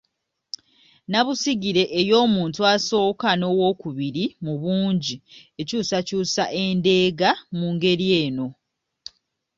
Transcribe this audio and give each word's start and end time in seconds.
Nnabusigire 1.03 1.83
ey’omuntu 1.99 2.59
asooka 2.73 3.29
n’ow’okubiri 3.39 4.25
mu 4.43 4.53
bungi 4.61 5.15
ekyusakyusa 5.61 6.43
endeega 6.63 7.29
mu 7.57 7.67
ngeri 7.73 8.07
eno: 8.23 8.47